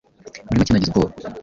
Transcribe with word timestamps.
Muri 0.45 0.57
make 0.59 0.71
nagize 0.71 0.89
ubwoba 0.91 1.13